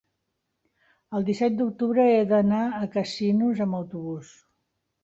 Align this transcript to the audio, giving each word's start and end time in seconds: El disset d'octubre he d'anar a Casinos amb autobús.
El 1.19 1.27
disset 1.27 1.59
d'octubre 1.59 2.09
he 2.15 2.27
d'anar 2.33 2.65
a 2.81 2.91
Casinos 2.99 3.65
amb 3.69 3.83
autobús. 3.83 4.35